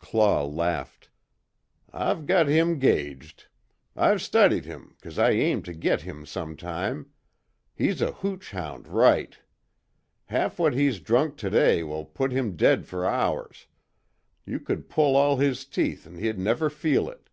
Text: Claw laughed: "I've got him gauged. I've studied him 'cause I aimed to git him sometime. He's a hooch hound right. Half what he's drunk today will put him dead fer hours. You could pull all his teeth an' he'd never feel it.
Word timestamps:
Claw 0.00 0.42
laughed: 0.44 1.10
"I've 1.92 2.26
got 2.26 2.48
him 2.48 2.80
gauged. 2.80 3.46
I've 3.94 4.20
studied 4.20 4.64
him 4.64 4.96
'cause 5.00 5.16
I 5.16 5.30
aimed 5.30 5.64
to 5.66 5.74
git 5.74 6.00
him 6.00 6.26
sometime. 6.26 7.12
He's 7.72 8.02
a 8.02 8.10
hooch 8.10 8.50
hound 8.50 8.88
right. 8.88 9.38
Half 10.24 10.58
what 10.58 10.74
he's 10.74 10.98
drunk 10.98 11.36
today 11.36 11.84
will 11.84 12.04
put 12.04 12.32
him 12.32 12.56
dead 12.56 12.84
fer 12.84 13.04
hours. 13.06 13.68
You 14.44 14.58
could 14.58 14.88
pull 14.88 15.14
all 15.14 15.36
his 15.36 15.64
teeth 15.64 16.04
an' 16.04 16.18
he'd 16.18 16.36
never 16.36 16.68
feel 16.68 17.08
it. 17.08 17.30